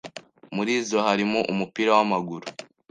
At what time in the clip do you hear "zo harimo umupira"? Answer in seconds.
0.89-1.89